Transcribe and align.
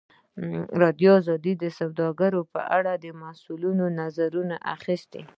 ازادي 0.73 0.79
راډیو 0.83 1.13
د 1.63 1.65
سوداګري 1.79 2.41
په 2.53 2.61
اړه 2.77 2.93
د 3.03 3.07
مسؤلینو 3.23 3.85
نظرونه 3.99 4.55
اخیستي. 4.75 5.21